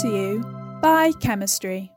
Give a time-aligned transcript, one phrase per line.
[0.00, 0.40] to you
[0.80, 1.92] by Chemistry.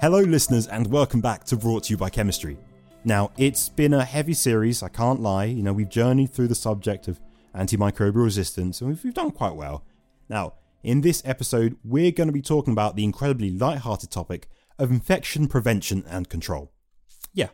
[0.00, 2.58] Hello, listeners, and welcome back to Brought to You by Chemistry.
[3.04, 5.46] Now, it's been a heavy series, I can't lie.
[5.46, 7.18] You know, we've journeyed through the subject of
[7.56, 9.84] antimicrobial resistance, and we've, done quite well.
[10.28, 10.54] Now,
[10.84, 14.48] in this episode, we're going to be talking about the incredibly light-hearted topic
[14.78, 16.70] of infection prevention and control.
[17.34, 17.48] Yeah.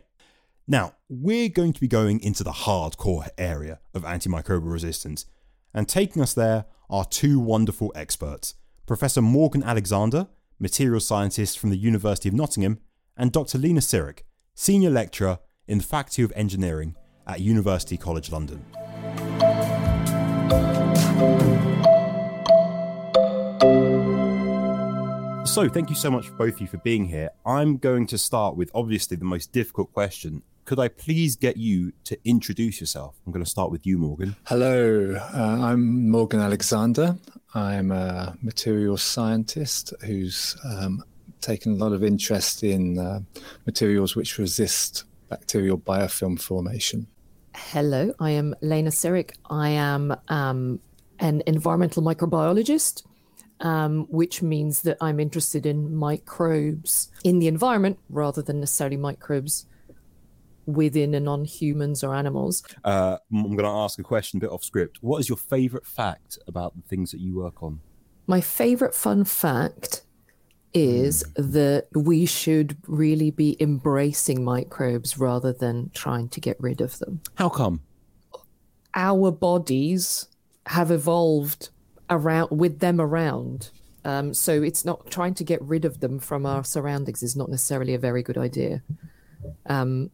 [0.67, 5.25] Now, we're going to be going into the hardcore area of antimicrobial resistance,
[5.73, 8.55] and taking us there are two wonderful experts
[8.85, 10.27] Professor Morgan Alexander,
[10.59, 12.79] material scientist from the University of Nottingham,
[13.15, 13.57] and Dr.
[13.57, 14.19] Lena Ciric,
[14.53, 16.95] senior lecturer in the Faculty of Engineering
[17.25, 18.65] at University College London.
[25.45, 27.29] So, thank you so much, both of you, for being here.
[27.45, 30.41] I'm going to start with obviously the most difficult question.
[30.65, 33.15] Could I please get you to introduce yourself?
[33.25, 34.35] I'm going to start with you, Morgan.
[34.45, 37.17] Hello, uh, I'm Morgan Alexander.
[37.53, 41.03] I'm a material scientist who's um,
[41.41, 43.19] taken a lot of interest in uh,
[43.65, 47.07] materials which resist bacterial biofilm formation.
[47.55, 49.31] Hello, I am Lena Ciric.
[49.49, 50.79] I am um,
[51.19, 53.03] an environmental microbiologist
[53.59, 59.65] um, which means that I'm interested in microbes in the environment rather than necessarily microbes
[60.65, 62.63] within and on humans or animals.
[62.83, 64.99] Uh, I'm going to ask a question a bit off script.
[65.01, 67.81] What is your favorite fact about the things that you work on?
[68.27, 70.03] My favorite fun fact
[70.73, 71.51] is mm.
[71.53, 77.21] that we should really be embracing microbes rather than trying to get rid of them.
[77.35, 77.81] How come?
[78.95, 80.27] Our bodies
[80.67, 81.69] have evolved
[82.09, 83.71] around with them around.
[84.05, 87.49] Um, so it's not trying to get rid of them from our surroundings is not
[87.49, 88.83] necessarily a very good idea.
[89.65, 90.09] Um,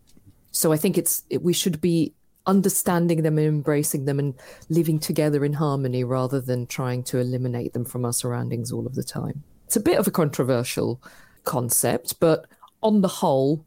[0.52, 2.14] so I think it's it, we should be
[2.46, 4.34] understanding them and embracing them and
[4.70, 8.96] living together in harmony rather than trying to eliminate them from our surroundings all of
[8.96, 9.44] the time.
[9.66, 11.02] It's a bit of a controversial
[11.44, 12.48] concept, but
[12.82, 13.66] on the whole,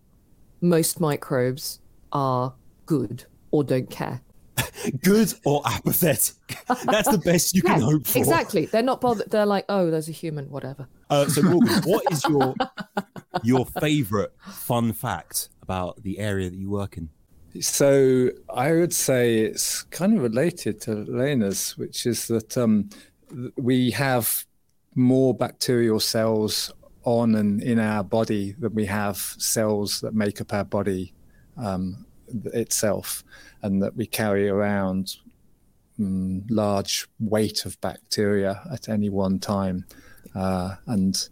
[0.61, 1.81] most microbes
[2.13, 2.55] are
[2.87, 4.21] good or don't care.
[5.03, 6.35] good or apathetic.
[6.85, 8.19] That's the best you yeah, can hope for.
[8.19, 8.67] Exactly.
[8.67, 9.31] They're not bothered.
[9.31, 10.89] They're like, oh, there's a human, whatever.
[11.09, 12.55] Uh, so, Morgan, what is your
[13.43, 17.09] your favourite fun fact about the area that you work in?
[17.61, 22.89] So, I would say it's kind of related to Lena's, which is that um,
[23.57, 24.47] we have
[24.95, 26.73] more bacterial cells
[27.05, 31.13] on and in our body than we have cells that make up our body
[31.57, 32.07] um,
[32.53, 33.25] itself
[33.63, 35.17] and that we carry around
[35.99, 39.85] um, large weight of bacteria at any one time.
[40.35, 41.29] Uh, and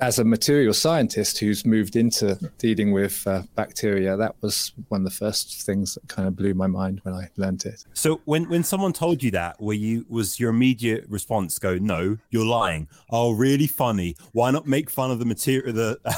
[0.00, 5.04] as a material scientist who's moved into dealing with uh, bacteria, that was one of
[5.04, 7.84] the first things that kind of blew my mind when I learned it.
[7.94, 12.18] So when, when someone told you that, were you was your immediate response go, "No,
[12.30, 12.88] you're lying"?
[13.10, 14.16] Oh, really funny.
[14.32, 15.72] Why not make fun of the material?
[15.72, 15.98] The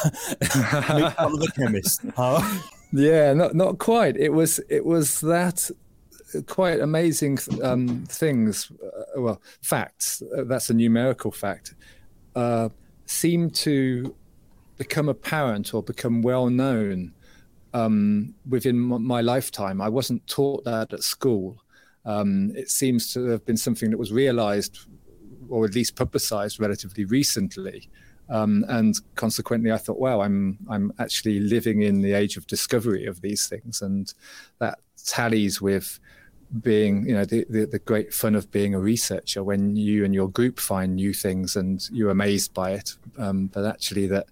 [0.94, 2.03] make fun of the chemist?
[2.16, 2.60] Huh?
[2.93, 4.16] Yeah, not not quite.
[4.16, 5.71] It was it was that
[6.47, 8.71] quite amazing um, things.
[8.72, 10.22] Uh, well, facts.
[10.37, 11.75] Uh, that's a numerical fact.
[12.34, 12.69] Uh,
[13.12, 14.15] seem to
[14.78, 17.12] become apparent or become well known
[17.75, 19.81] um, within my lifetime.
[19.81, 21.62] I wasn't taught that at school.
[22.05, 24.78] Um, it seems to have been something that was realized
[25.49, 27.89] or at least publicized relatively recently.
[28.28, 33.05] Um, and consequently, I thought, wow, I'm I'm actually living in the age of discovery
[33.05, 34.12] of these things, and
[34.59, 35.99] that tallies with
[36.61, 40.15] being, you know, the, the, the great fun of being a researcher when you and
[40.15, 42.97] your group find new things and you're amazed by it.
[43.19, 44.27] Um, but actually, that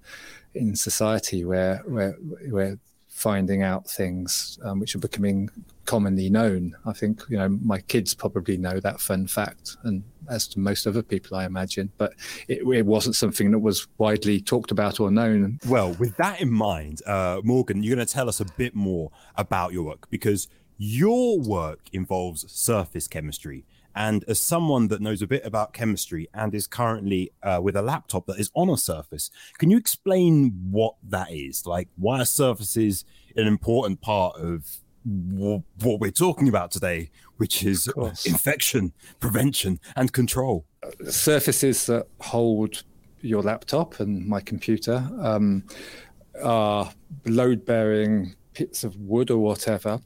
[0.55, 2.13] in society where where
[2.49, 5.51] where finding out things um, which are becoming
[5.85, 6.75] commonly known.
[6.87, 10.87] I think you know my kids probably know that fun fact, and as to most
[10.87, 11.93] other people, I imagine.
[11.99, 12.15] But
[12.49, 15.59] it, it wasn't something that was widely talked about or known.
[15.69, 19.11] Well, with that in mind, uh, Morgan, you're going to tell us a bit more
[19.37, 20.49] about your work because
[20.83, 23.67] your work involves surface chemistry.
[23.95, 27.83] And as someone that knows a bit about chemistry and is currently uh, with a
[27.83, 31.67] laptop that is on a surface, can you explain what that is?
[31.67, 33.05] Like, why are surfaces
[33.37, 37.87] an important part of w- what we're talking about today, which is
[38.25, 40.65] infection prevention and control?
[41.11, 42.85] Surfaces that hold
[43.21, 45.63] your laptop and my computer um,
[46.43, 46.91] are
[47.27, 50.01] load bearing bits of wood or whatever.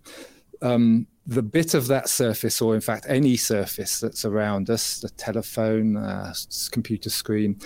[0.65, 5.11] Um, the bit of that surface, or in fact any surface that's around us, the
[5.11, 6.35] telephone, uh,
[6.71, 7.61] computer screen,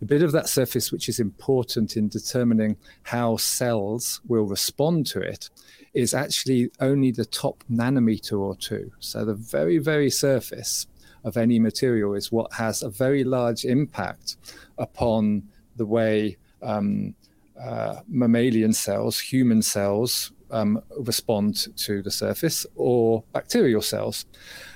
[0.00, 5.20] the bit of that surface which is important in determining how cells will respond to
[5.20, 5.48] it
[5.94, 8.90] is actually only the top nanometer or two.
[8.98, 10.88] So the very, very surface
[11.22, 14.36] of any material is what has a very large impact
[14.78, 15.44] upon
[15.76, 17.14] the way um,
[17.60, 24.26] uh, mammalian cells, human cells, um, respond to the surface or bacterial cells.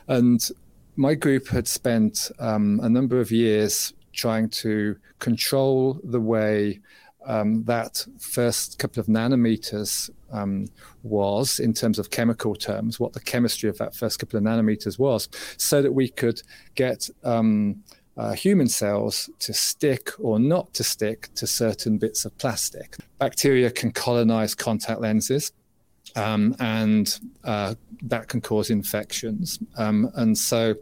[0.06, 0.46] And
[0.96, 6.80] my group had spent um, a number of years trying to control the way
[7.26, 10.66] um, that first couple of nanometers um,
[11.02, 14.98] was in terms of chemical terms, what the chemistry of that first couple of nanometers
[14.98, 16.42] was, so that we could
[16.74, 17.82] get um,
[18.16, 22.96] uh, human cells to stick or not to stick to certain bits of plastic.
[23.18, 25.52] Bacteria can colonize contact lenses.
[26.18, 29.58] Um, and uh, that can cause infections.
[29.76, 30.74] Um, and so,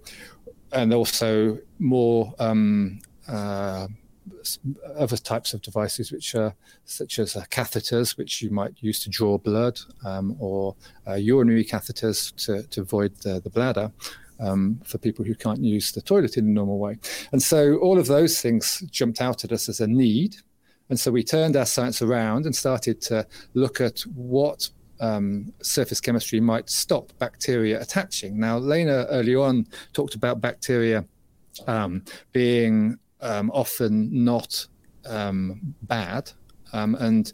[0.73, 3.89] and also more um, uh,
[4.97, 6.55] other types of devices, which are
[6.85, 10.75] such as uh, catheters, which you might use to draw blood, um, or
[11.07, 13.91] uh, urinary catheters to, to void the, the bladder.
[14.39, 16.99] Um, for people who can't use the toilet in a normal way.
[17.33, 20.37] And so all of those things jumped out at us as a need.
[20.91, 24.69] And so we turned our science around and started to look at what
[25.01, 28.39] um, surface chemistry might stop bacteria attaching.
[28.39, 31.05] Now, Lena early on talked about bacteria
[31.67, 34.67] um, being um, often not
[35.07, 36.31] um, bad,
[36.73, 37.33] um, and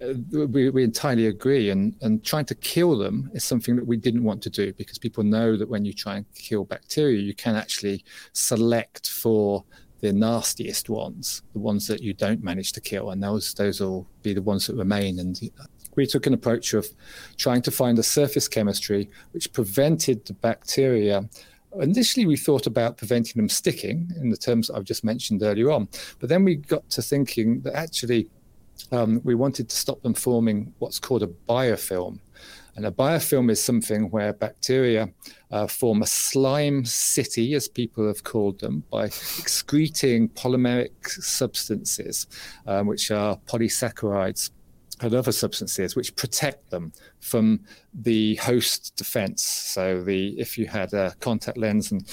[0.00, 1.70] uh, we, we, entirely agree.
[1.70, 4.98] And, and trying to kill them is something that we didn't want to do because
[4.98, 9.64] people know that when you try and kill bacteria, you can actually select for
[10.00, 14.06] the nastiest ones, the ones that you don't manage to kill, and those those will
[14.22, 15.18] be the ones that remain.
[15.18, 15.40] And
[15.98, 16.86] we took an approach of
[17.36, 21.28] trying to find a surface chemistry which prevented the bacteria
[21.80, 25.88] initially we thought about preventing them sticking in the terms I've just mentioned earlier on.
[26.18, 28.28] But then we got to thinking that actually
[28.92, 32.20] um, we wanted to stop them forming what's called a biofilm.
[32.76, 35.08] And a biofilm is something where bacteria
[35.50, 39.04] uh, form a slime city, as people have called them, by
[39.38, 42.28] excreting polymeric substances,
[42.68, 44.50] um, which are polysaccharides
[45.00, 47.60] and other substances which protect them from
[47.94, 49.42] the host defense.
[49.42, 52.08] So, the if you had a contact lens and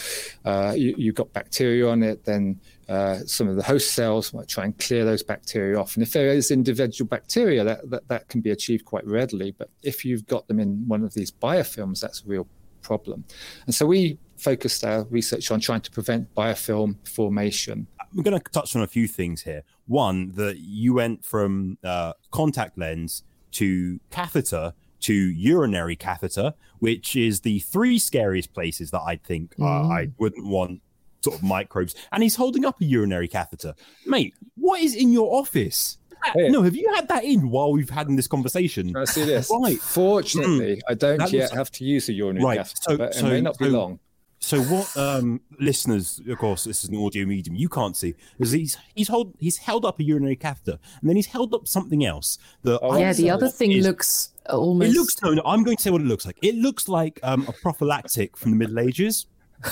[0.46, 2.60] uh, you, you, got bacteria on it, then
[2.90, 5.96] uh, some of the host cells might try and clear those bacteria off.
[5.96, 9.52] And if there is individual bacteria, that, that, that can be achieved quite readily.
[9.52, 12.48] But if you've got them in one of these biofilms, that's a real
[12.82, 13.26] problem.
[13.66, 18.52] And so we focused our research on trying to prevent biofilm formation I'm going to
[18.52, 19.64] touch on a few things here.
[19.88, 27.42] One, that you went from uh, contact lens to catheter to urinary catheter, which is
[27.42, 29.64] the three scariest places that I think mm.
[29.64, 30.82] uh, I wouldn't want
[31.24, 31.96] sort of microbes.
[32.12, 33.76] And he's holding up a urinary catheter.
[34.06, 36.00] Mate, what is in your office?
[36.34, 36.50] Hey.
[36.50, 38.96] No, have you had that in while we've had in this conversation?
[38.96, 39.52] I see this.
[39.52, 39.80] Right.
[39.80, 40.82] Fortunately, mm.
[40.88, 41.52] I don't that yet was...
[41.52, 42.58] have to use a urinary right.
[42.58, 44.00] catheter, so, but it so, may not be so, long.
[44.46, 48.52] So what um, listeners, of course, this is an audio medium, you can't see, is
[48.52, 52.06] he's he's hold he's held up a urinary catheter, and then he's held up something
[52.06, 52.38] else.
[52.62, 54.92] The oh, yeah, the other thing is, looks almost.
[54.92, 55.20] It looks.
[55.24, 56.38] No, no, I'm going to say what it looks like.
[56.44, 59.26] It looks like um, a prophylactic from the Middle Ages.
[59.64, 59.68] a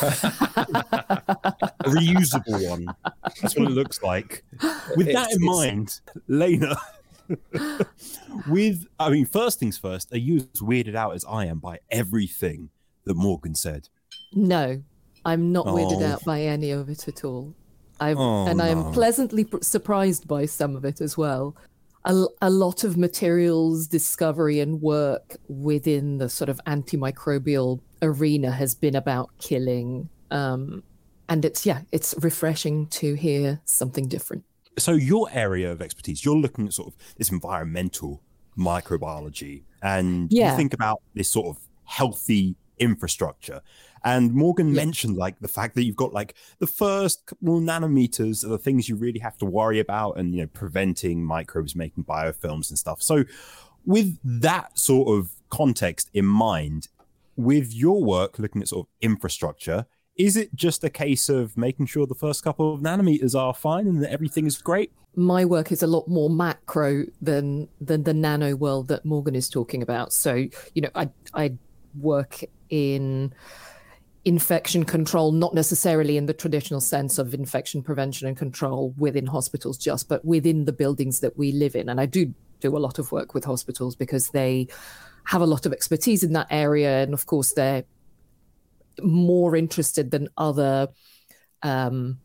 [1.85, 2.87] reusable one.
[3.43, 4.43] That's what it looks like.
[4.97, 6.75] With it's, that in mind, Lena.
[8.49, 11.77] with, I mean, first things first, are you as weirded out as I am by
[11.91, 12.71] everything
[13.03, 13.89] that Morgan said?
[14.35, 14.81] No,
[15.25, 15.75] I'm not oh.
[15.75, 17.53] weirded out by any of it at all.
[17.99, 21.55] Oh, and I'm pleasantly pr- surprised by some of it as well.
[22.05, 28.75] A, a, lot of materials discovery and work within the sort of antimicrobial arena has
[28.75, 30.09] been about killing.
[30.29, 30.83] Um,
[31.29, 34.43] and it's, yeah, it's refreshing to hear something different.
[34.77, 38.21] So, your area of expertise, you're looking at sort of this environmental
[38.57, 40.51] microbiology, and yeah.
[40.51, 43.61] you think about this sort of healthy infrastructure.
[44.03, 44.75] And Morgan yeah.
[44.75, 48.89] mentioned like the fact that you've got like the first couple nanometers are the things
[48.89, 53.01] you really have to worry about and, you know, preventing microbes making biofilms and stuff.
[53.01, 53.23] So,
[53.85, 56.87] with that sort of context in mind,
[57.35, 61.87] with your work looking at sort of infrastructure, is it just a case of making
[61.87, 64.91] sure the first couple of nanometers are fine and that everything is great?
[65.15, 69.49] My work is a lot more macro than than the nano world that Morgan is
[69.49, 70.13] talking about.
[70.13, 70.33] So,
[70.73, 71.53] you know, I I
[71.99, 73.33] work in
[74.25, 79.77] infection control, not necessarily in the traditional sense of infection prevention and control within hospitals,
[79.77, 81.89] just, but within the buildings that we live in.
[81.89, 84.67] And I do do a lot of work with hospitals because they
[85.25, 87.03] have a lot of expertise in that area.
[87.03, 87.83] And of course, they're
[89.01, 90.87] more interested than other
[91.61, 92.19] um,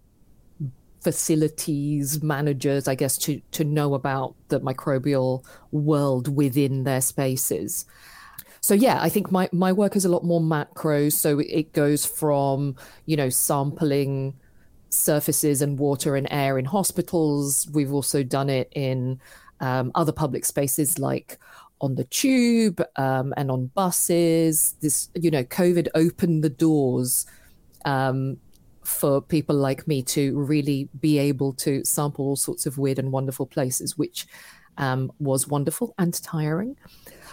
[1.03, 7.87] facilities managers, I guess, to, to know about the microbial world within their spaces.
[8.61, 11.09] So yeah, I think my my work is a lot more macro.
[11.09, 14.35] So it goes from you know sampling
[14.91, 17.69] surfaces and water and air in hospitals.
[17.73, 19.21] We've also done it in
[19.61, 21.39] um, other public spaces like
[21.81, 24.75] on the tube um, and on buses.
[24.81, 27.27] This, you know, COVID opened the doors
[27.85, 28.39] um,
[28.85, 33.13] for people like me to really be able to sample all sorts of weird and
[33.13, 34.27] wonderful places, which
[34.79, 36.77] um, was wonderful and tiring.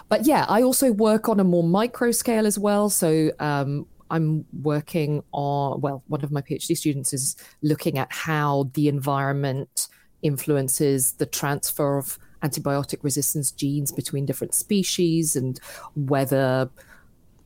[0.10, 2.90] But yeah, I also work on a more micro scale as well.
[2.90, 8.70] So um, I'm working on, well, one of my PhD students is looking at how
[8.74, 9.88] the environment
[10.22, 15.60] influences the transfer of antibiotic resistance genes between different species and
[15.96, 16.70] whether,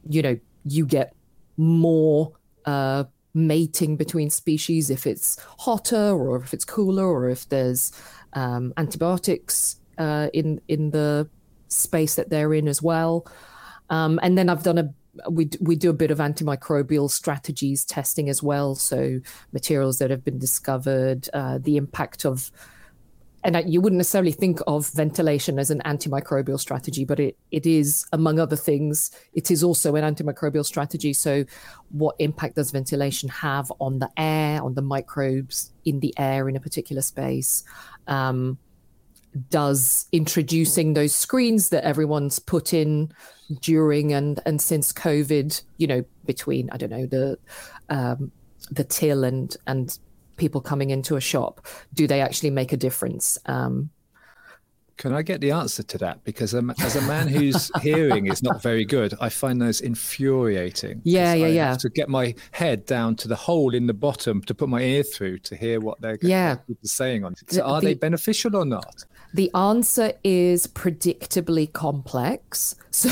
[0.09, 1.13] you know, you get
[1.55, 2.33] more
[2.65, 7.91] uh, mating between species if it's hotter or if it's cooler or if there's
[8.33, 11.29] um, antibiotics uh, in in the
[11.69, 13.25] space that they're in as well.
[13.89, 14.93] Um, and then I've done a
[15.29, 18.75] we we do a bit of antimicrobial strategies testing as well.
[18.75, 19.19] So
[19.51, 22.51] materials that have been discovered, uh, the impact of,
[23.43, 28.05] and you wouldn't necessarily think of ventilation as an antimicrobial strategy, but it it is
[28.13, 29.11] among other things.
[29.33, 31.13] It is also an antimicrobial strategy.
[31.13, 31.45] So,
[31.89, 36.55] what impact does ventilation have on the air, on the microbes in the air in
[36.55, 37.63] a particular space?
[38.07, 38.57] Um,
[39.49, 43.11] does introducing those screens that everyone's put in
[43.61, 47.37] during and and since COVID, you know, between I don't know the
[47.89, 48.31] um,
[48.71, 49.97] the till and and
[50.37, 53.37] people coming into a shop, do they actually make a difference?
[53.45, 53.89] Um,
[54.99, 56.25] can I get the answer to that?
[56.25, 61.01] Because um, as a man whose hearing is not very good, I find those infuriating.
[61.05, 61.75] Yeah, yeah, I yeah.
[61.77, 65.03] to get my head down to the hole in the bottom to put my ear
[65.03, 66.57] through to hear what they're yeah.
[66.83, 67.49] saying on it.
[67.49, 69.05] So, are the, they beneficial or not?
[69.33, 72.75] The answer is predictably complex.
[72.91, 73.09] So,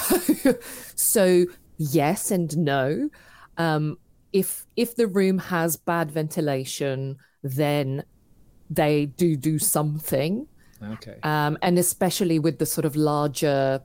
[0.95, 1.45] so
[1.77, 3.09] yes and no.
[3.57, 3.97] Um,
[4.33, 8.03] if if the room has bad ventilation, then
[8.69, 10.47] they do do something.
[10.83, 11.17] Okay.
[11.23, 13.81] Um, and especially with the sort of larger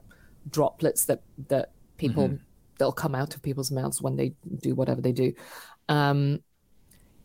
[0.49, 2.43] droplets that that people mm-hmm.
[2.77, 5.33] they'll come out of people's mouths when they do whatever they do.
[5.89, 6.41] Um,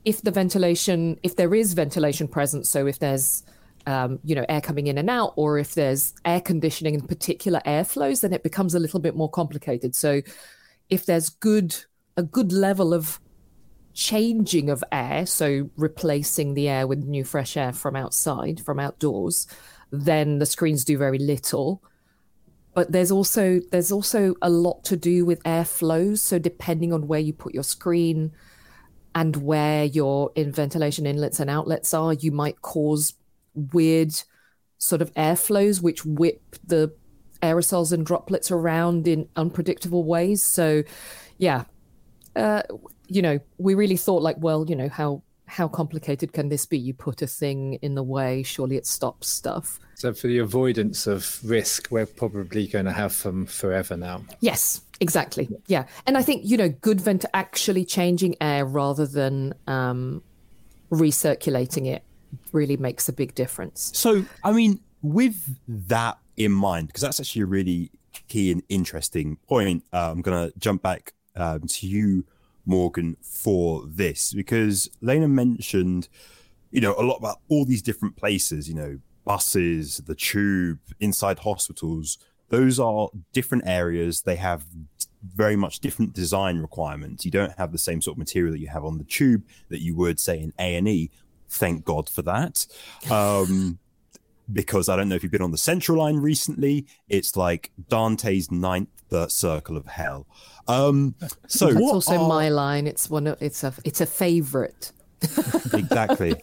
[0.04, 3.42] if the ventilation, if there is ventilation present, so if there's
[3.86, 7.62] um, you know, air coming in and out, or if there's air conditioning in particular
[7.64, 9.96] airflows, then it becomes a little bit more complicated.
[9.96, 10.20] So,
[10.90, 11.74] if there's good
[12.18, 13.18] a good level of
[13.98, 19.48] changing of air, so replacing the air with new fresh air from outside, from outdoors,
[19.90, 21.82] then the screens do very little.
[22.74, 26.22] But there's also there's also a lot to do with air flows.
[26.22, 28.30] So depending on where you put your screen
[29.16, 33.14] and where your in ventilation inlets and outlets are, you might cause
[33.52, 34.14] weird
[34.76, 36.94] sort of air flows which whip the
[37.42, 40.40] aerosols and droplets around in unpredictable ways.
[40.40, 40.84] So,
[41.36, 41.64] yeah,
[42.36, 42.62] uh,
[43.08, 46.78] you know, we really thought like, well, you know, how how complicated can this be?
[46.78, 49.80] You put a thing in the way, surely it stops stuff.
[49.94, 54.22] So, for the avoidance of risk, we're probably going to have them forever now.
[54.40, 55.48] Yes, exactly.
[55.66, 60.22] Yeah, and I think you know, good vent actually changing air rather than um,
[60.90, 62.04] recirculating it
[62.52, 63.90] really makes a big difference.
[63.94, 67.90] So, I mean, with that in mind, because that's actually a really
[68.28, 72.24] key and interesting point, uh, I'm going to jump back um, to you,
[72.68, 76.08] Morgan, for this, because Lena mentioned,
[76.70, 81.40] you know, a lot about all these different places, you know, buses, the tube, inside
[81.40, 82.18] hospitals.
[82.50, 84.22] Those are different areas.
[84.22, 84.64] They have
[85.22, 87.24] very much different design requirements.
[87.24, 89.82] You don't have the same sort of material that you have on the tube that
[89.82, 91.10] you would say in A and E,
[91.48, 92.66] Thank God for that.
[93.10, 93.78] Um,
[94.52, 96.86] because I don't know if you've been on the Central Line recently.
[97.08, 98.97] It's like Dante's ninth
[99.28, 100.26] circle of hell.
[100.66, 101.14] Um,
[101.46, 102.28] so it's also are...
[102.28, 102.86] my line.
[102.86, 103.26] It's one.
[103.26, 103.72] Of, it's a.
[103.84, 104.92] It's a favorite.
[105.74, 106.34] exactly.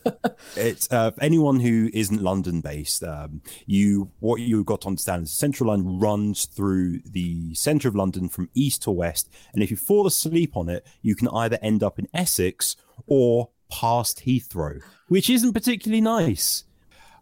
[0.56, 3.04] It's uh, anyone who isn't London based.
[3.04, 7.88] Um, you what you've got to understand is the Central Line runs through the centre
[7.88, 11.30] of London from east to west, and if you fall asleep on it, you can
[11.30, 12.76] either end up in Essex
[13.08, 16.66] or past Heathrow, which isn't particularly nice.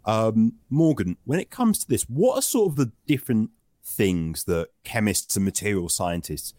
[0.06, 3.52] Um, Morgan, when it comes to this, what are sort of the different
[3.94, 6.54] things that chemists and material scientists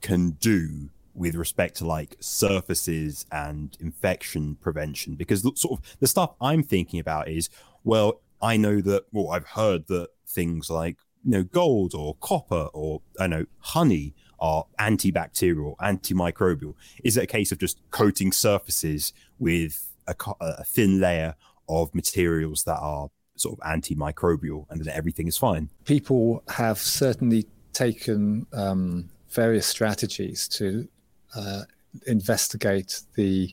[0.00, 5.14] can do with respect to like surfaces and infection prevention?
[5.14, 7.48] Because sort of the stuff I'm thinking about is,
[7.84, 12.68] well, I know that, well, I've heard that things like, you know, gold or copper
[12.72, 16.74] or I know honey are antibacterial, antimicrobial?
[17.02, 21.34] Is it a case of just coating surfaces with a, a thin layer
[21.68, 25.68] of materials that are sort of antimicrobial and then everything is fine?
[25.84, 30.88] People have certainly taken um, various strategies to
[31.34, 31.62] uh,
[32.06, 33.52] investigate the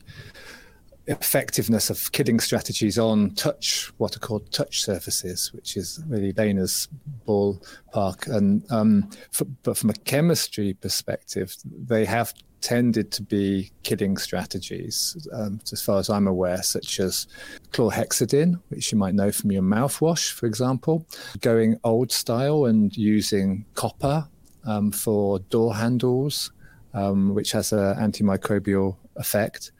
[1.06, 6.88] effectiveness of killing strategies on touch, what are called touch surfaces, which is really Dana's
[7.26, 8.26] ballpark.
[8.26, 12.32] And um, for, but from a chemistry perspective, they have
[12.62, 17.26] tended to be killing strategies, um, as far as I'm aware, such as
[17.72, 21.06] chlorhexidine, which you might know from your mouthwash, for example,
[21.40, 24.26] going old style and using copper
[24.64, 26.52] um, for door handles,
[26.94, 29.72] um, which has an antimicrobial effect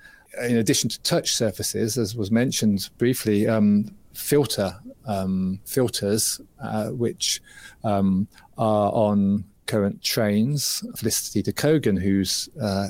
[0.43, 4.77] in addition to touch surfaces, as was mentioned briefly, um, filter
[5.07, 7.43] um, filters, uh, which
[7.83, 8.27] um,
[8.57, 10.85] are on current trains.
[10.97, 12.89] Felicity de Cogan, who's uh,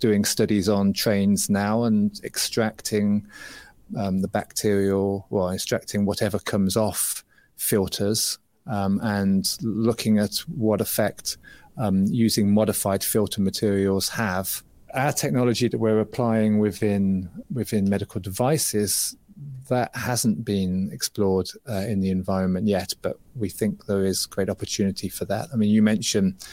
[0.00, 3.26] doing studies on trains now and extracting
[3.98, 7.24] um, the bacterial, well, extracting whatever comes off
[7.56, 11.36] filters um, and looking at what effect
[11.76, 14.62] um, using modified filter materials have
[14.94, 19.16] our technology that we're applying within within medical devices
[19.68, 24.48] that hasn't been explored uh, in the environment yet, but we think there is great
[24.48, 25.48] opportunity for that.
[25.52, 26.46] I mean, you mentioned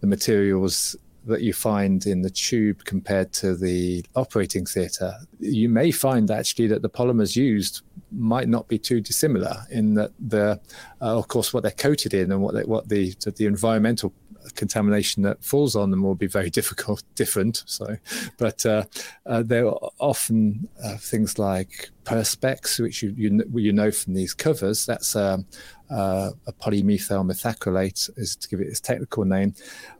[0.00, 0.96] the materials
[1.26, 5.14] that you find in the tube compared to the operating theatre.
[5.38, 10.10] You may find actually that the polymers used might not be too dissimilar in that
[10.18, 10.60] the,
[11.00, 14.12] uh, of course, what they're coated in and what they, what the the environmental
[14.54, 17.62] contamination that falls on them will be very difficult, different.
[17.66, 17.96] So,
[18.38, 18.84] but uh,
[19.26, 24.34] uh, there are often uh, things like perspex, which you, you you know from these
[24.34, 24.86] covers.
[24.86, 25.46] That's um,
[25.90, 29.54] uh, a polymethyl methacrylate, is to give it its technical name,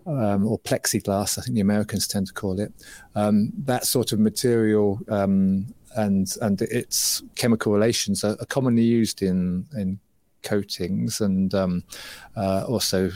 [0.07, 1.39] um, or plexiglass.
[1.39, 2.73] I think the Americans tend to call it.
[3.15, 5.01] Um, that sort of material.
[5.09, 10.01] Um, and and its chemical relations are, are commonly used in in
[10.43, 11.85] coatings and um,
[12.37, 13.11] uh, also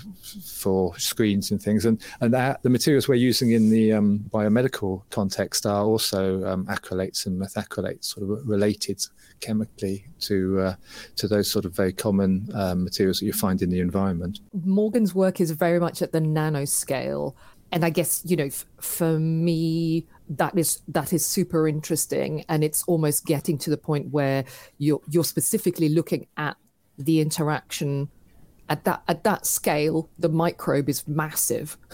[0.45, 1.85] for screens and things.
[1.85, 6.66] And and that, the materials we're using in the um, biomedical context are also um,
[6.66, 9.04] acrylates and methacrylates, sort of related
[9.41, 10.75] chemically to uh,
[11.17, 14.41] to those sort of very common um, materials that you find in the environment.
[14.65, 17.34] Morgan's work is very much at the nanoscale.
[17.73, 22.62] And I guess you know, f- for me, that is that is super interesting, and
[22.62, 24.45] it's almost getting to the point where
[24.78, 26.56] you're you're specifically looking at
[26.99, 28.09] the interaction
[28.69, 31.76] at that at that scale the microbe is massive.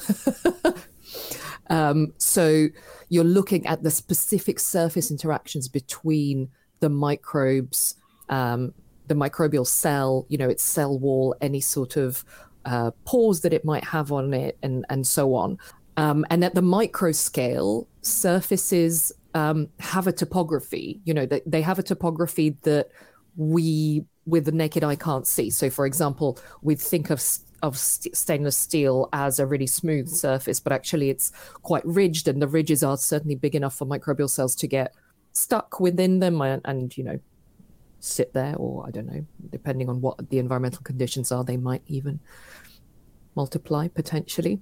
[1.68, 2.68] Um, so
[3.08, 7.94] you're looking at the specific surface interactions between the microbes
[8.28, 8.74] um,
[9.08, 12.24] the microbial cell you know its cell wall any sort of
[12.64, 15.58] uh, pores that it might have on it and and so on.
[15.96, 21.00] Um, and at the micro scale surfaces um, have a topography.
[21.04, 22.88] You know they, they have a topography that
[23.36, 25.50] we with the naked eye can't see.
[25.50, 27.22] So, for example, we think of
[27.62, 31.30] of stainless steel as a really smooth surface, but actually it's
[31.62, 34.92] quite ridged, and the ridges are certainly big enough for microbial cells to get
[35.32, 37.18] stuck within them and, and you know
[38.00, 41.82] sit there, or I don't know, depending on what the environmental conditions are, they might
[41.86, 42.18] even
[43.34, 44.60] multiply potentially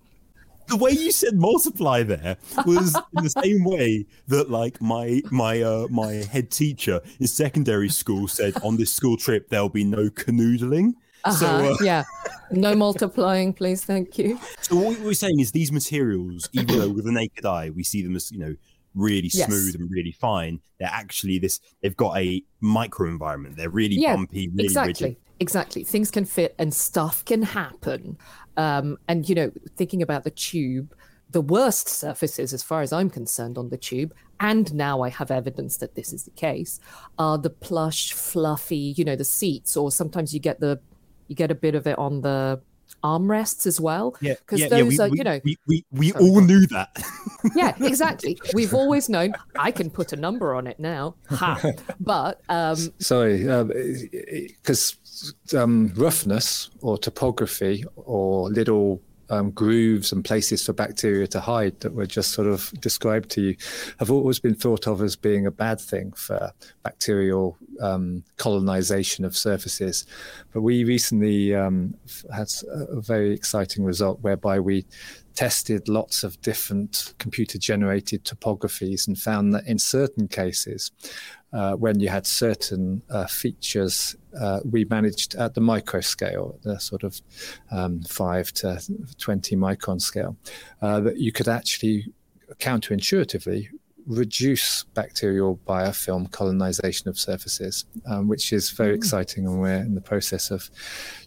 [0.70, 5.60] the way you said multiply there was in the same way that like my my
[5.60, 10.08] uh, my head teacher in secondary school said on this school trip there'll be no
[10.08, 10.94] canoodling.
[11.22, 12.04] Uh-huh, so, uh, yeah,
[12.50, 14.40] no multiplying, please, thank you.
[14.62, 18.02] So what we're saying is these materials, even though with the naked eye we see
[18.02, 18.54] them as you know
[18.94, 19.74] really smooth yes.
[19.74, 21.60] and really fine, they're actually this.
[21.82, 23.56] They've got a micro environment.
[23.56, 24.92] They're really yeah, bumpy, really exactly.
[24.92, 25.16] rigid.
[25.40, 25.84] Exactly.
[25.84, 28.18] Things can fit and stuff can happen.
[28.58, 30.94] Um, and, you know, thinking about the tube,
[31.30, 35.30] the worst surfaces, as far as I'm concerned, on the tube, and now I have
[35.30, 36.78] evidence that this is the case,
[37.18, 40.80] are the plush, fluffy, you know, the seats, or sometimes you get the
[41.28, 42.60] you get a bit of it on the
[43.02, 44.16] armrests as well.
[44.20, 47.02] Yeah, because yeah, those yeah, we, are, you know, we we, we all knew that.
[47.54, 48.38] yeah, exactly.
[48.54, 49.34] We've always known.
[49.58, 51.14] I can put a number on it now.
[51.30, 51.60] Ha!
[52.00, 53.44] But um, sorry,
[54.62, 61.78] because um, roughness or topography or little um, grooves and places for bacteria to hide
[61.80, 63.56] that were just sort of described to you
[63.98, 69.36] have always been thought of as being a bad thing for bacterial um, colonization of
[69.36, 70.04] surfaces.
[70.52, 71.94] But we recently um,
[72.34, 74.84] had a very exciting result whereby we
[75.34, 80.90] tested lots of different computer generated topographies and found that in certain cases,
[81.52, 86.78] uh, when you had certain uh, features, uh, we managed at the micro scale, the
[86.78, 87.20] sort of
[87.70, 88.80] um, 5 to
[89.18, 90.36] 20 micron scale,
[90.80, 92.12] uh, that you could actually
[92.58, 93.68] counterintuitively
[94.06, 98.96] reduce bacterial biofilm colonization of surfaces, um, which is very mm.
[98.96, 99.46] exciting.
[99.46, 100.70] And we're in the process of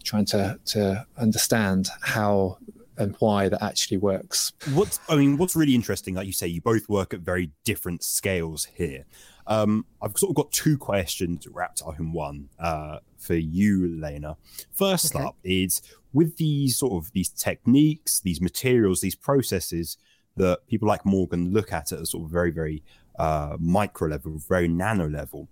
[0.02, 2.58] trying to, to understand how
[2.96, 4.52] and why that actually works.
[4.72, 8.04] What's I mean, what's really interesting, like you say, you both work at very different
[8.04, 9.04] scales here.
[9.46, 14.36] Um, I've sort of got two questions wrapped up in one uh, for you, Lena.
[14.72, 15.24] First okay.
[15.24, 19.98] up is with these sort of these techniques, these materials, these processes
[20.36, 22.82] that people like Morgan look at at a sort of very, very
[23.18, 25.48] uh, micro level, very nano level.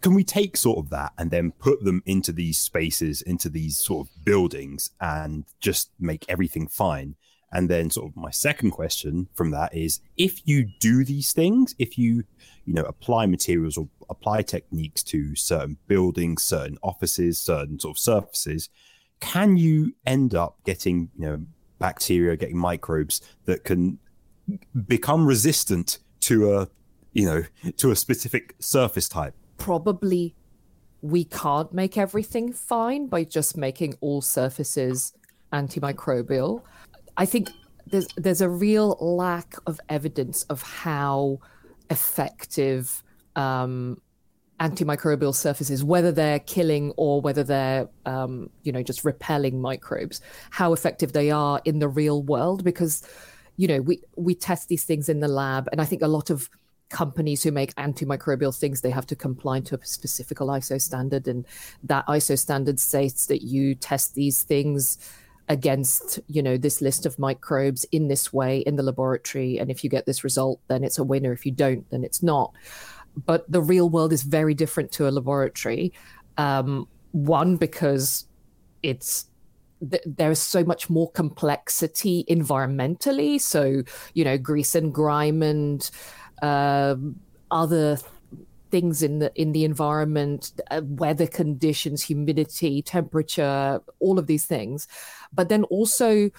[0.00, 3.78] Can we take sort of that and then put them into these spaces, into these
[3.78, 7.14] sort of buildings, and just make everything fine?
[7.52, 11.74] And then, sort of, my second question from that is: if you do these things,
[11.78, 12.24] if you,
[12.64, 17.98] you know, apply materials or apply techniques to certain buildings, certain offices, certain sort of
[17.98, 18.70] surfaces,
[19.20, 21.42] can you end up getting, you know,
[21.78, 23.98] bacteria, getting microbes that can
[24.86, 26.68] become resistant to a
[27.12, 27.42] you know
[27.76, 29.34] to a specific surface type?
[29.58, 30.34] Probably
[31.02, 35.12] we can't make everything fine by just making all surfaces
[35.52, 36.62] antimicrobial
[37.16, 37.50] i think
[37.86, 41.38] there's there's a real lack of evidence of how
[41.90, 43.02] effective
[43.36, 44.00] um,
[44.60, 50.20] antimicrobial surfaces, whether they're killing or whether they're, um, you know, just repelling microbes,
[50.50, 52.64] how effective they are in the real world.
[52.64, 53.02] Because
[53.56, 56.30] you know, we we test these things in the lab, and I think a lot
[56.30, 56.48] of
[56.88, 61.44] companies who make antimicrobial things they have to comply to a specific ISO standard, and
[61.82, 64.98] that ISO standard states that you test these things
[65.52, 69.58] against you know this list of microbes in this way in the laboratory.
[69.58, 71.32] And if you get this result then it's a winner.
[71.32, 72.52] If you don't then it's not.
[73.26, 75.92] But the real world is very different to a laboratory.
[76.38, 78.26] Um, one because
[78.82, 79.26] it's
[79.90, 83.38] th- there is so much more complexity environmentally.
[83.38, 83.82] So,
[84.14, 85.90] you know, grease and grime and
[86.40, 86.96] uh,
[87.50, 87.98] other
[88.72, 94.88] things in the in the environment, uh, weather conditions, humidity, temperature, all of these things,
[95.32, 96.30] but then also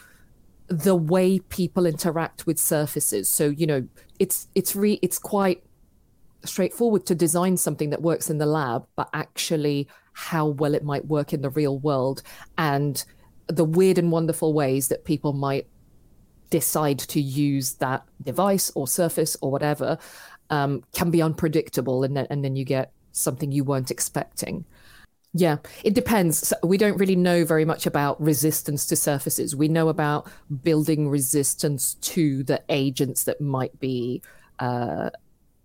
[0.67, 3.29] the way people interact with surfaces.
[3.29, 3.87] So, you know,
[4.19, 5.63] it's it's re it's quite
[6.45, 11.05] straightforward to design something that works in the lab, but actually how well it might
[11.07, 12.21] work in the real world
[12.57, 13.03] and
[13.47, 15.67] the weird and wonderful ways that people might
[16.49, 19.97] decide to use that device or surface or whatever
[20.49, 24.65] um, can be unpredictable, and then and then you get something you weren't expecting.
[25.33, 26.47] Yeah, it depends.
[26.47, 29.55] So we don't really know very much about resistance to surfaces.
[29.55, 30.29] We know about
[30.61, 34.21] building resistance to the agents that might be
[34.59, 35.09] uh,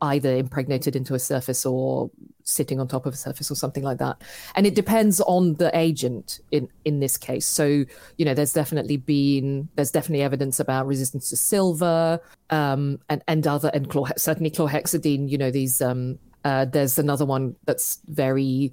[0.00, 2.10] either impregnated into a surface or
[2.44, 4.22] sitting on top of a surface or something like that.
[4.54, 7.46] And it depends on the agent in in this case.
[7.46, 7.84] So
[8.16, 13.46] you know, there's definitely been there's definitely evidence about resistance to silver um, and and
[13.46, 15.28] other and chlor, certainly chlorhexidine.
[15.28, 18.72] You know, these um, uh, there's another one that's very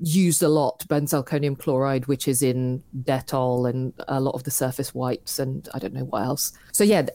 [0.00, 4.94] used a lot, benzalkonium chloride, which is in Dettol and a lot of the surface
[4.94, 6.52] wipes, and I don't know what else.
[6.72, 7.06] So yeah,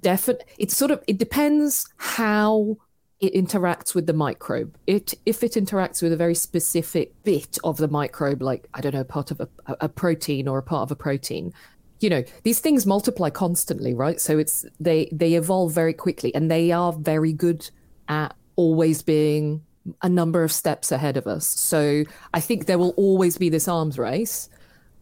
[0.00, 2.76] definitely, it's sort of it depends how
[3.20, 4.76] it interacts with the microbe.
[4.86, 8.94] It if it interacts with a very specific bit of the microbe, like I don't
[8.94, 11.52] know, part of a, a protein or a part of a protein,
[12.02, 16.50] you know these things multiply constantly right so it's they they evolve very quickly and
[16.50, 17.70] they are very good
[18.08, 19.62] at always being
[20.02, 21.46] a number of steps ahead of us.
[21.46, 24.48] So I think there will always be this arms race,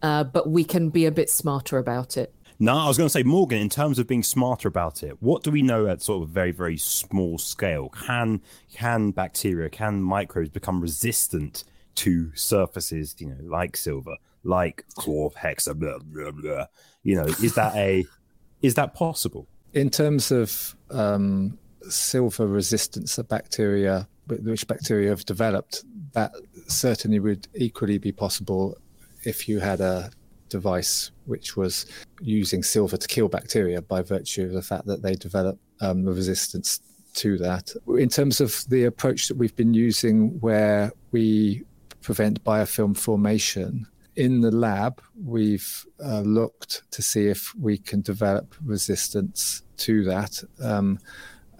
[0.03, 2.35] uh, but we can be a bit smarter about it.
[2.62, 5.43] No, I was going to say, Morgan, in terms of being smarter about it, what
[5.43, 7.88] do we know at sort of a very, very small scale?
[7.88, 11.64] Can can bacteria, can microbes become resistant
[11.97, 14.14] to surfaces, you know, like silver,
[14.45, 16.66] like chlor, hexa, blah, blah, blah.
[17.03, 18.05] You know, is that a
[18.62, 19.47] is that possible?
[19.73, 26.33] In terms of um, silver resistance of bacteria, which bacteria have developed, that
[26.66, 28.77] certainly would equally be possible
[29.25, 30.11] if you had a
[30.49, 31.87] device which was
[32.21, 36.12] using silver to kill bacteria by virtue of the fact that they develop um, a
[36.12, 36.81] resistance
[37.14, 37.73] to that.
[37.99, 41.64] In terms of the approach that we've been using, where we
[42.03, 48.55] prevent biofilm formation, in the lab, we've uh, looked to see if we can develop
[48.64, 50.43] resistance to that.
[50.62, 50.99] Um,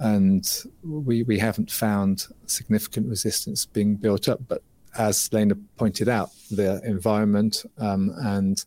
[0.01, 4.41] and we we haven't found significant resistance being built up.
[4.49, 4.63] But
[4.99, 8.65] as Lena pointed out, the environment um, and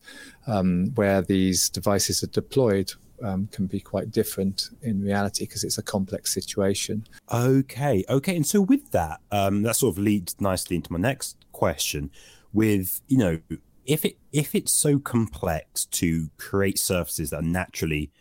[0.48, 2.94] um, where these devices are deployed
[3.24, 7.06] um, can be quite different in reality because it's a complex situation.
[7.32, 11.36] Okay, okay, and so with that, um, that sort of leads nicely into my next
[11.52, 12.12] question.
[12.54, 13.40] With you know,
[13.86, 18.12] if it if it's so complex to create surfaces that are naturally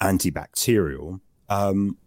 [0.00, 1.98] antibacterial, um,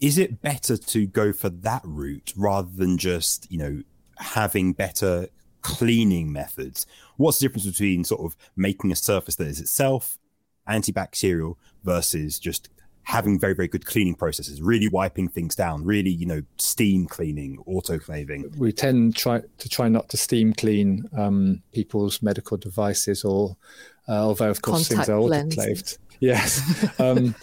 [0.00, 3.82] is it better to go for that route rather than just you know
[4.18, 5.28] having better
[5.62, 6.86] cleaning methods?
[7.16, 10.18] What's the difference between sort of making a surface that is itself
[10.68, 12.68] antibacterial versus just
[13.04, 17.58] having very very good cleaning processes really wiping things down really you know steam cleaning
[17.68, 18.56] autoclaving?
[18.56, 23.56] We tend try to try not to steam clean um, people's medical devices or
[24.08, 25.58] uh, although of course Contact things are lenses.
[25.58, 25.98] autoclaved.
[26.20, 26.60] Yes.
[26.98, 27.34] Um,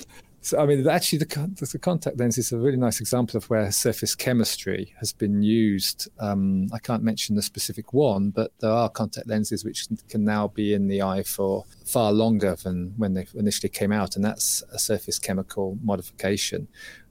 [0.41, 3.71] so i mean actually the, the contact lens is a really nice example of where
[3.71, 8.89] surface chemistry has been used um, i can't mention the specific one but there are
[8.89, 13.25] contact lenses which can now be in the eye for far longer than when they
[13.35, 16.67] initially came out and that's a surface chemical modification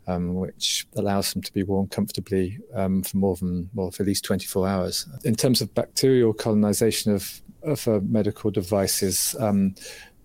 [0.06, 4.06] um, which allows them to be worn comfortably um, for more than well for at
[4.06, 5.06] least 24 hours.
[5.24, 9.74] In terms of bacterial colonization of of uh, medical devices, um,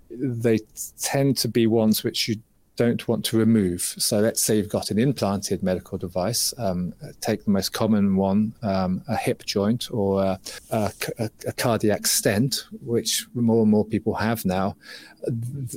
[0.10, 0.60] they
[1.02, 2.36] tend to be ones which you
[2.76, 3.82] don't want to remove.
[3.82, 6.54] So let's say you've got an implanted medical device.
[6.58, 10.40] Um, take the most common one, um, a hip joint or a,
[10.72, 14.76] a, a, cardiac stent, which more and more people have now.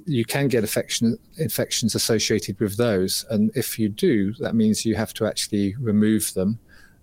[0.07, 3.25] You can get infection, infections associated with those.
[3.31, 6.59] And if you do, that means you have to actually remove them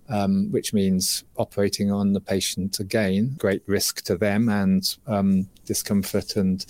[0.10, 6.36] um, which means operating on the patient again, great risk to them and um, discomfort.
[6.36, 6.66] And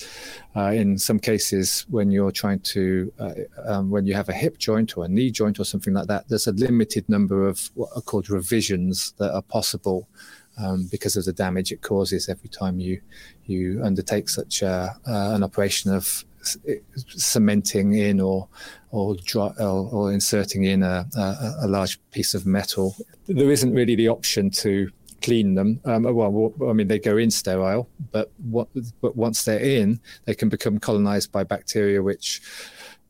[0.55, 3.33] uh, in some cases, when you're trying to, uh,
[3.65, 6.29] um, when you have a hip joint or a knee joint or something like that,
[6.29, 10.07] there's a limited number of what are called revisions that are possible.
[10.57, 13.01] Um, because of the damage it causes every time you
[13.45, 16.23] you undertake such a, uh, an operation of
[17.07, 18.47] cementing in or
[18.91, 22.95] or, dry, or, or inserting in a, a, a, large piece of metal.
[23.27, 24.89] There isn't really the option to
[25.21, 25.81] clean them.
[25.83, 28.69] Um, well, I mean, they go in sterile, but what,
[29.01, 32.41] but once they're in, they can become colonized by bacteria which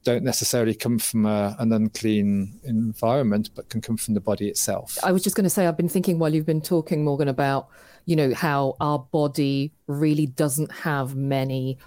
[0.04, 4.98] don't necessarily come from a, an unclean environment, but can come from the body itself.
[5.04, 7.67] I was just going to say, I've been thinking while you've been talking, Morgan, about
[8.06, 11.80] you know how our body really doesn't have many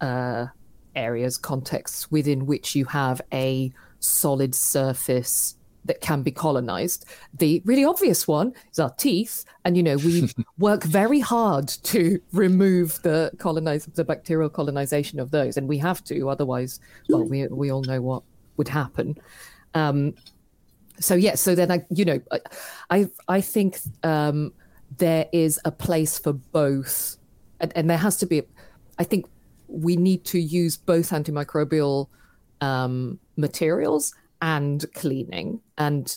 [0.00, 0.46] uh,
[0.96, 7.04] areas, contexts within which you have a solid surface that can be colonized.
[7.38, 12.20] The really obvious one is our teeth, and you know we work very hard to
[12.32, 17.46] remove the colonize the bacterial colonization of those, and we have to, otherwise, well, we
[17.48, 18.22] we all know what
[18.56, 19.16] would happen.
[19.74, 20.14] Um,
[21.00, 22.20] so yeah, so then I, you know,
[22.90, 24.52] I I think um,
[24.98, 27.16] there is a place for both,
[27.60, 28.42] and, and there has to be.
[28.98, 29.26] I think
[29.68, 32.08] we need to use both antimicrobial
[32.60, 35.60] um, materials and cleaning.
[35.78, 36.16] And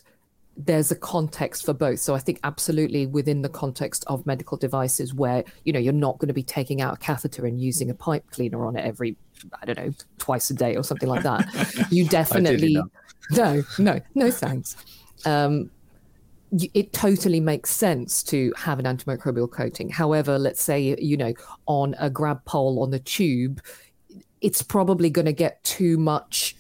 [0.58, 2.00] there's a context for both.
[2.00, 6.18] So I think absolutely within the context of medical devices where, you know, you're not
[6.18, 9.16] going to be taking out a catheter and using a pipe cleaner on it every,
[9.62, 11.48] I don't know, twice a day or something like that.
[11.92, 12.78] You definitely,
[13.32, 14.76] no, no, no, thanks.
[15.26, 15.70] Um,
[16.52, 19.90] it totally makes sense to have an antimicrobial coating.
[19.90, 21.34] However, let's say, you know,
[21.66, 23.62] on a grab pole on the tube,
[24.40, 26.56] it's probably going to get too much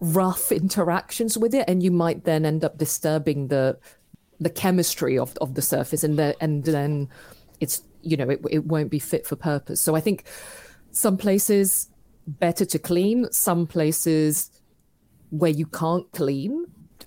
[0.00, 3.78] rough interactions with it, and you might then end up disturbing the
[4.40, 7.08] the chemistry of, of the surface, and the, and then
[7.60, 9.80] it's you know it, it won't be fit for purpose.
[9.80, 10.24] So I think
[10.90, 11.88] some places
[12.26, 14.50] better to clean, some places
[15.30, 16.66] where you can't clean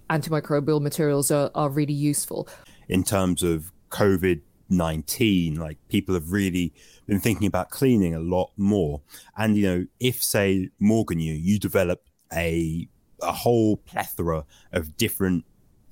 [0.09, 2.47] antimicrobial materials are, are really useful.
[2.87, 6.73] In terms of COVID 19, like people have really
[7.07, 9.01] been thinking about cleaning a lot more.
[9.37, 12.87] And, you know, if, say, Morgan, you, you develop a,
[13.21, 15.45] a whole plethora of different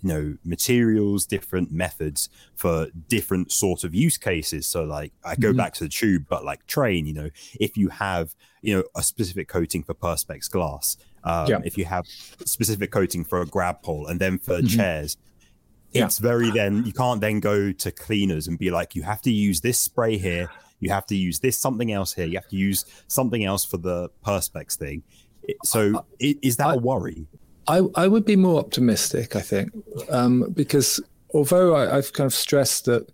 [0.03, 5.49] you know materials different methods for different sort of use cases so like i go
[5.49, 5.57] mm-hmm.
[5.57, 9.01] back to the tube but like train you know if you have you know a
[9.01, 11.59] specific coating for perspex glass um, yeah.
[11.63, 12.05] If you have
[12.45, 14.67] specific coating for a grab pole and then for mm-hmm.
[14.67, 15.17] chairs,
[15.93, 16.27] it's yeah.
[16.27, 19.61] very then you can't then go to cleaners and be like, you have to use
[19.61, 22.85] this spray here, you have to use this something else here, you have to use
[23.07, 25.03] something else for the perspex thing.
[25.63, 27.27] So uh, is that I, a worry?
[27.67, 29.71] I, I would be more optimistic, I think,
[30.09, 30.99] um, because
[31.33, 33.09] although I, have kind of stressed that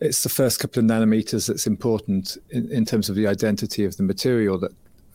[0.00, 3.96] it's the first couple of nanometers that's important in, in terms of the identity of
[3.96, 4.72] the material that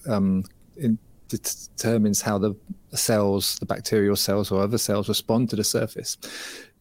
[0.08, 0.44] um,
[0.78, 2.56] in, determines how the
[2.94, 6.18] cells, the bacterial cells or other cells respond to the surface.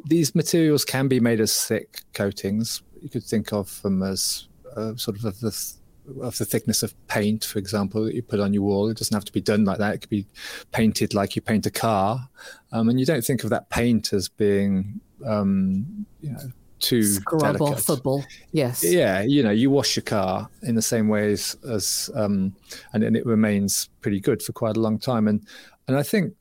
[0.06, 2.82] These materials can be made as thick coatings.
[3.02, 5.74] You could think of them as uh, sort of the
[6.20, 8.88] of the thickness of paint, for example, that you put on your wall.
[8.88, 9.94] It doesn't have to be done like that.
[9.94, 10.26] It could be
[10.72, 12.28] painted like you paint a car,
[12.72, 17.56] um, and you don't think of that paint as being, um, you know, too scrub
[17.56, 18.24] offable.
[18.52, 18.84] Yes.
[18.84, 22.54] Yeah, you know, you wash your car in the same ways as, um,
[22.92, 25.28] and, and it remains pretty good for quite a long time.
[25.28, 25.46] And
[25.88, 26.34] and I think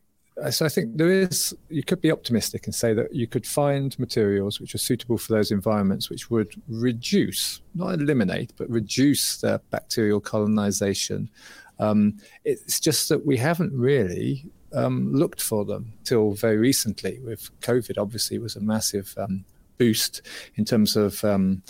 [0.50, 0.66] so.
[0.66, 1.56] I think there is.
[1.70, 5.34] You could be optimistic and say that you could find materials which are suitable for
[5.34, 11.30] those environments, which would reduce, not eliminate, but reduce the bacterial colonization.
[11.80, 17.20] Um, it's just that we haven't really um, looked for them till very recently.
[17.24, 19.46] With COVID, obviously, was a massive um,
[19.78, 20.22] boost
[20.56, 21.62] in terms of um,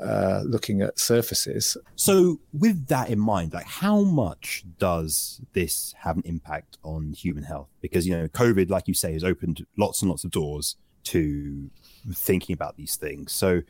[0.00, 1.76] uh, looking at surfaces.
[1.96, 7.44] So, with that in mind, like how much does this have an impact on human
[7.44, 7.68] health?
[7.80, 11.70] Because you know, COVID, like you say, has opened lots and lots of doors to
[12.12, 13.32] thinking about these things.
[13.32, 13.62] So,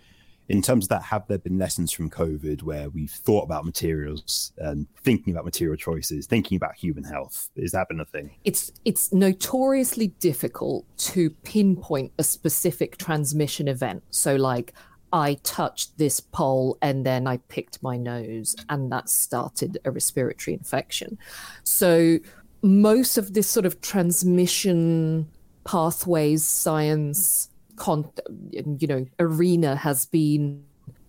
[0.49, 4.53] in terms of that, have there been lessons from COVID where we've thought about materials
[4.59, 7.49] and thinking about material choices, thinking about human health?
[7.57, 8.37] Is that been a thing?
[8.45, 14.03] It's it's notoriously difficult to pinpoint a specific transmission event.
[14.11, 14.73] So, like
[15.13, 20.55] I touched this pole and then I picked my nose, and that started a respiratory
[20.55, 21.19] infection.
[21.65, 22.19] So,
[22.63, 25.29] most of this sort of transmission
[25.65, 28.11] pathways science, con-
[28.51, 30.65] you know, arena has been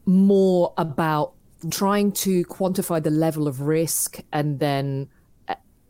[0.06, 1.34] more about
[1.72, 5.10] trying to quantify the level of risk and then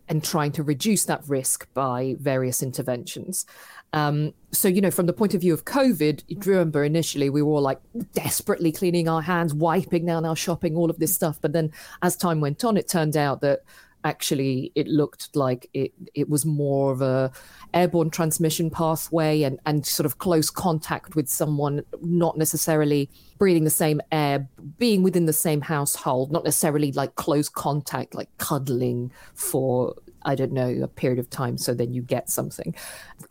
[0.10, 3.46] and trying to reduce that risk by various interventions.
[3.94, 7.42] Um, so, you know, from the point of view of COVID, you remember initially we
[7.42, 7.80] were all like
[8.14, 11.40] desperately cleaning our hands, wiping down our shopping, all of this stuff.
[11.42, 13.62] But then as time went on, it turned out that
[14.04, 17.32] actually it looked like it, it was more of a
[17.74, 23.70] airborne transmission pathway and, and sort of close contact with someone, not necessarily breathing the
[23.70, 29.96] same air, being within the same household, not necessarily like close contact, like cuddling for
[30.26, 32.76] I don't know, a period of time, so then you get something.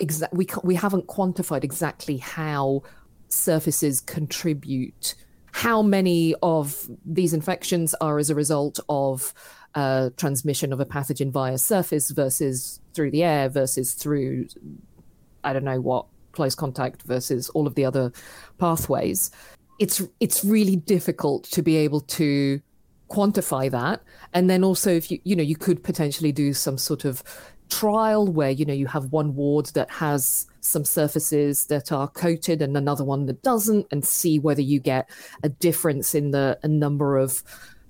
[0.01, 2.83] Exa- we we haven't quantified exactly how
[3.29, 5.15] surfaces contribute.
[5.53, 9.35] How many of these infections are as a result of
[9.75, 14.47] uh, transmission of a pathogen via surface versus through the air versus through
[15.45, 18.13] I don't know what close contact versus all of the other
[18.59, 19.31] pathways.
[19.79, 22.61] It's it's really difficult to be able to
[23.09, 24.03] quantify that.
[24.33, 27.23] And then also if you you know you could potentially do some sort of
[27.69, 32.61] trial where you know you have one ward that has some surfaces that are coated
[32.61, 35.09] and another one that doesn't and see whether you get
[35.43, 37.43] a difference in the a number of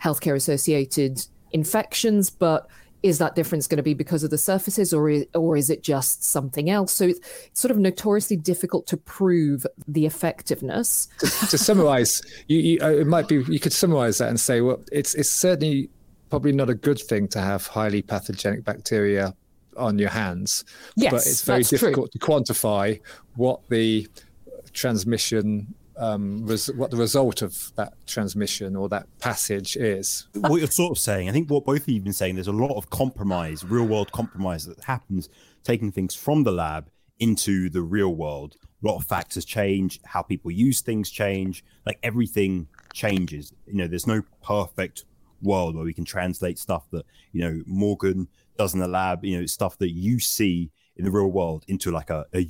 [0.03, 2.31] healthcare associated infections.
[2.31, 2.67] But
[3.03, 5.83] is that difference going to be because of the surfaces or is, or is it
[5.83, 6.93] just something else?
[6.93, 7.21] So it's
[7.53, 11.09] sort of notoriously difficult to prove the effectiveness.
[11.19, 14.61] To, to summarize you, you, uh, it might be you could summarize that and say
[14.61, 15.91] well it's it's certainly
[16.31, 19.35] probably not a good thing to have highly pathogenic bacteria
[19.77, 20.65] on your hands.
[20.97, 22.19] Yes, but it's very difficult true.
[22.21, 23.01] to quantify
[23.37, 24.09] what the
[24.73, 30.27] transmission um, res- what the result of that transmission or that passage is.
[30.35, 32.49] What you're sort of saying, I think what both of you have been saying, there's
[32.49, 35.29] a lot of compromise, real world compromise that happens,
[35.65, 38.57] taking things from the lab into the real world.
[38.83, 43.53] A lot of factors change, how people use things change, like everything changes.
[43.67, 45.05] You know, there's no perfect
[45.41, 48.29] world where we can translate stuff that, you know, Morgan
[48.59, 51.91] does in the lab, you know, stuff that you see in the real world into
[51.91, 52.47] like a, a,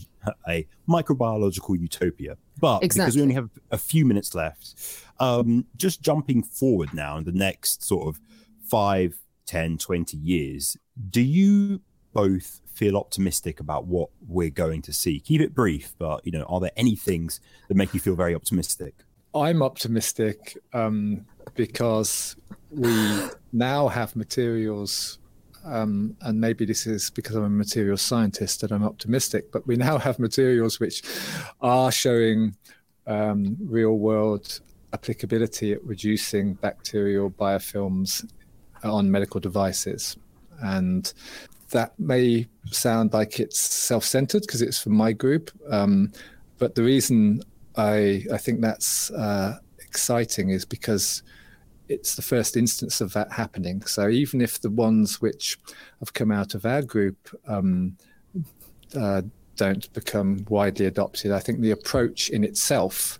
[0.49, 2.37] a microbiological utopia.
[2.61, 3.05] But exactly.
[3.05, 4.75] because we only have a few minutes left,
[5.21, 8.21] um, just jumping forward now in the next sort of
[8.69, 10.77] five, 10, 20 years,
[11.11, 11.81] do you
[12.13, 15.21] both feel optimistic about what we're going to see?
[15.21, 18.35] Keep it brief, but you know, are there any things that make you feel very
[18.35, 18.95] optimistic?
[19.35, 21.25] I'm optimistic um,
[21.55, 22.37] because
[22.71, 22.93] we
[23.53, 25.19] now have materials
[25.65, 29.77] um, and maybe this is because I'm a material scientist that I'm optimistic, but we
[29.77, 31.03] now have materials which
[31.61, 32.57] are showing
[33.07, 34.61] um, real world
[34.93, 38.29] applicability at reducing bacterial biofilms
[38.83, 40.17] on medical devices.
[40.61, 41.13] And
[41.71, 45.51] that may sound like it's self centered because it's from my group.
[45.71, 46.13] Um,
[46.59, 47.43] but the reason
[47.77, 51.23] I, I think that's uh, exciting is because
[51.89, 53.83] it's the first instance of that happening.
[53.83, 55.59] So even if the ones which
[56.01, 57.17] have come out of our group
[57.47, 57.97] um,
[58.97, 59.23] uh,
[59.57, 63.19] don't become widely adopted, I think the approach in itself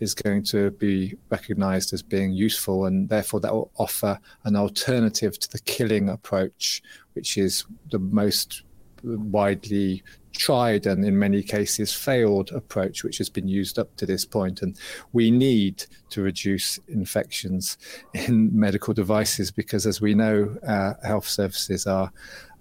[0.00, 5.38] is going to be recognized as being useful, and therefore that will offer an alternative
[5.40, 6.82] to the killing approach,
[7.14, 8.62] which is the most
[9.02, 14.24] widely tried and in many cases failed approach which has been used up to this
[14.24, 14.62] point.
[14.62, 14.76] And
[15.12, 17.78] we need to reduce infections
[18.14, 20.56] in medical devices because as we know
[21.02, 22.12] health services are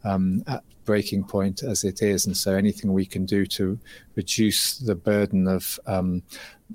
[0.04, 2.26] um, at breaking point as it is.
[2.26, 3.78] And so anything we can do to
[4.16, 6.24] reduce the burden of um,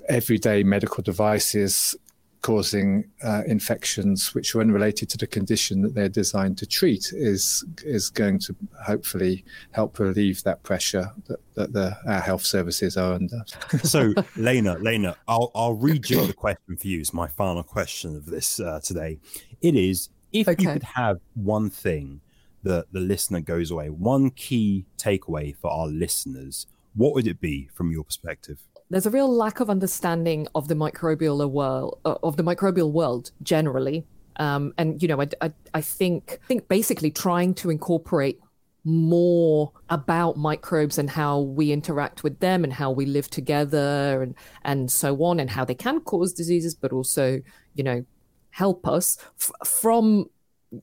[0.07, 1.95] everyday medical devices
[2.43, 7.63] causing uh, infections which are unrelated to the condition that they're designed to treat is
[7.83, 8.53] is going to
[8.85, 13.43] hopefully help relieve that pressure that, that the, our health services are under.
[13.83, 16.99] so, Lena, Lena, I'll I'll rejig the question for you.
[16.99, 19.19] It's my final question of this uh, today.
[19.61, 22.19] It is: If you could have one thing
[22.63, 27.69] that the listener goes away, one key takeaway for our listeners, what would it be
[27.73, 28.59] from your perspective?
[28.93, 33.31] There's a real lack of understanding of the microbial world uh, of the microbial world
[33.41, 34.05] generally.
[34.37, 38.39] Um, and you know I, I, I think I think basically trying to incorporate
[38.83, 44.35] more about microbes and how we interact with them and how we live together and
[44.63, 47.41] and so on and how they can cause diseases but also
[47.75, 48.05] you know
[48.49, 50.25] help us f- from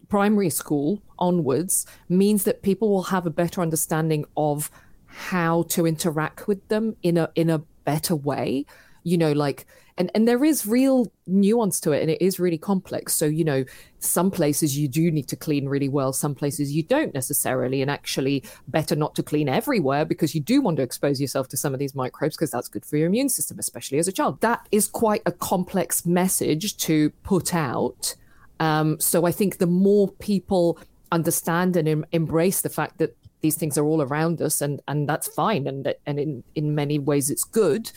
[0.09, 4.71] primary school onwards means that people will have a better understanding of
[5.07, 8.65] how to interact with them in a in a better way
[9.11, 9.67] you know like
[10.01, 13.13] and and there is real nuance to it and it is really complex.
[13.13, 13.65] So you know
[13.99, 17.91] some places you do need to clean really well some places you don't necessarily and
[17.91, 21.75] actually better not to clean everywhere because you do want to expose yourself to some
[21.75, 24.41] of these microbes because that's good for your immune system especially as a child.
[24.41, 28.17] That is quite a complex message to put out.
[28.59, 30.79] Um, so I think the more people
[31.13, 35.09] understand and em- embrace the fact that these things are all around us and and
[35.09, 37.91] that's fine and and in in many ways it's good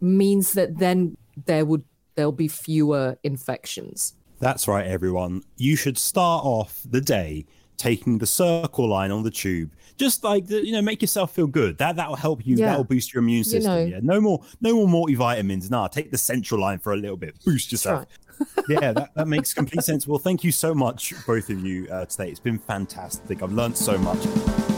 [0.00, 1.84] means that then there would
[2.14, 5.42] there'll be fewer infections That's right, everyone.
[5.58, 7.44] You should start off the day
[7.76, 9.70] taking the circle line on the tube.
[9.96, 11.76] Just like you know, make yourself feel good.
[11.78, 12.56] That that'll help you.
[12.56, 12.66] Yeah.
[12.66, 13.72] That'll boost your immune system.
[13.72, 13.84] know.
[13.84, 14.00] Yeah.
[14.02, 15.70] No more no more multivitamins.
[15.70, 17.36] Nah, take the central line for a little bit.
[17.44, 18.06] Boost yourself.
[18.68, 20.06] yeah, that, that makes complete sense.
[20.06, 22.30] Well, thank you so much, both of you, uh, today.
[22.30, 23.42] It's been fantastic.
[23.42, 24.69] I've learned so much.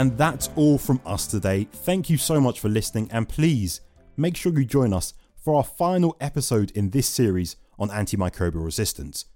[0.00, 1.64] And that's all from us today.
[1.70, 3.82] Thank you so much for listening, and please
[4.16, 9.26] make sure you join us for our final episode in this series on antimicrobial resistance.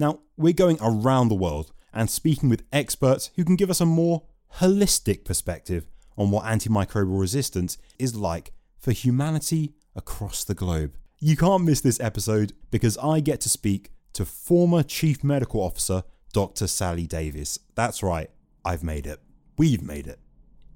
[0.00, 3.86] Now, we're going around the world and speaking with experts who can give us a
[3.86, 4.24] more
[4.56, 5.86] holistic perspective
[6.18, 8.50] on what antimicrobial resistance is like
[8.80, 10.96] for humanity across the globe.
[11.20, 16.02] You can't miss this episode because I get to speak to former Chief Medical Officer
[16.32, 16.66] Dr.
[16.66, 17.60] Sally Davies.
[17.76, 18.30] That's right,
[18.64, 19.20] I've made it.
[19.62, 20.18] We've made it.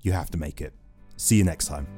[0.02, 0.72] You have to make it.
[1.16, 1.88] See you next time.